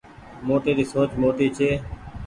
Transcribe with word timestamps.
موٽي 0.47 0.71
ري 0.77 0.85
سوچ 0.91 1.09
موٽي 1.21 1.47
ڇي 1.57 1.69